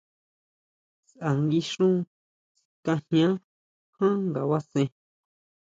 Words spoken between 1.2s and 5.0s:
nguixún sikajian ján ngabasen.